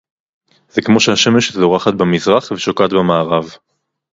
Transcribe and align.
זה 0.69 0.81
כמו 0.81 0.99
שהשמש 0.99 1.51
זורחת 1.51 1.93
במזרח 1.93 2.51
ושוקעת 2.51 2.89
במערב 2.91 3.45